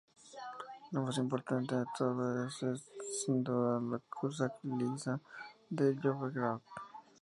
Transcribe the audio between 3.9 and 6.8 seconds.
Cursa Ciclista del Llobregat.